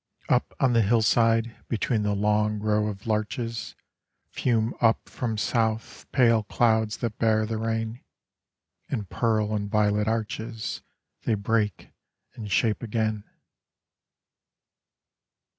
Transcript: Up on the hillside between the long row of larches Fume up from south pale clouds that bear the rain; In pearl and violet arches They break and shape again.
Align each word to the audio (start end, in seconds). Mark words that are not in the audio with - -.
Up 0.29 0.55
on 0.59 0.73
the 0.73 0.81
hillside 0.81 1.55
between 1.67 2.01
the 2.01 2.15
long 2.15 2.57
row 2.57 2.87
of 2.87 3.05
larches 3.05 3.75
Fume 4.31 4.73
up 4.81 5.07
from 5.07 5.37
south 5.37 6.07
pale 6.11 6.41
clouds 6.41 6.97
that 6.97 7.19
bear 7.19 7.45
the 7.45 7.59
rain; 7.59 8.03
In 8.89 9.05
pearl 9.05 9.53
and 9.53 9.69
violet 9.69 10.07
arches 10.07 10.81
They 11.25 11.35
break 11.35 11.91
and 12.33 12.51
shape 12.51 12.81
again. 12.81 13.25